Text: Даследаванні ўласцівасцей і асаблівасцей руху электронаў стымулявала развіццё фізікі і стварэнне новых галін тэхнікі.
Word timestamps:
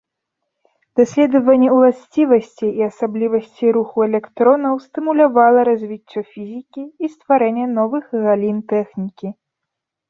Даследаванні 0.99 1.67
ўласцівасцей 1.75 2.71
і 2.81 2.87
асаблівасцей 2.89 3.69
руху 3.77 3.97
электронаў 4.09 4.73
стымулявала 4.87 5.59
развіццё 5.73 6.19
фізікі 6.33 6.83
і 7.07 7.15
стварэнне 7.15 7.65
новых 7.79 8.03
галін 8.27 8.57
тэхнікі. 8.75 9.27